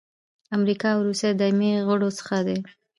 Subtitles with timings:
[0.57, 2.57] امریکا او روسیه د دایمي غړو څخه دي.